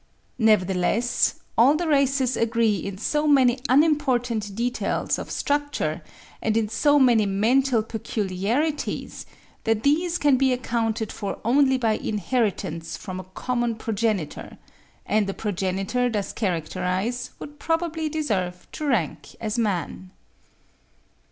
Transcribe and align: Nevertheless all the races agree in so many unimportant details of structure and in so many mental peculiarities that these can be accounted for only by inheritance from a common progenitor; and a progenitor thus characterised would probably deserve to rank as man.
Nevertheless 0.39 1.35
all 1.55 1.75
the 1.75 1.87
races 1.87 2.35
agree 2.35 2.75
in 2.77 2.97
so 2.97 3.27
many 3.27 3.59
unimportant 3.69 4.55
details 4.55 5.19
of 5.19 5.29
structure 5.29 6.01
and 6.41 6.57
in 6.57 6.69
so 6.69 6.97
many 6.97 7.27
mental 7.27 7.83
peculiarities 7.83 9.27
that 9.63 9.83
these 9.83 10.17
can 10.17 10.37
be 10.37 10.53
accounted 10.53 11.11
for 11.11 11.37
only 11.45 11.77
by 11.77 11.97
inheritance 11.97 12.97
from 12.97 13.19
a 13.19 13.25
common 13.35 13.75
progenitor; 13.75 14.57
and 15.05 15.29
a 15.29 15.35
progenitor 15.35 16.09
thus 16.09 16.33
characterised 16.33 17.29
would 17.37 17.59
probably 17.59 18.09
deserve 18.09 18.67
to 18.71 18.87
rank 18.87 19.35
as 19.39 19.59
man. 19.59 20.09